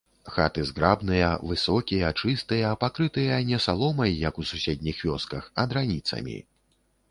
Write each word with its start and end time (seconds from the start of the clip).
Хаты 0.35 0.61
зграбныя, 0.69 1.27
высокія, 1.51 2.09
чыстыя, 2.23 2.71
пакрытыя 2.85 3.37
не 3.51 3.61
саломай, 3.67 4.17
як 4.27 4.41
у 4.43 4.49
суседніх 4.55 5.05
вёсках, 5.11 5.43
а 5.59 5.71
драніцамі. 5.75 6.37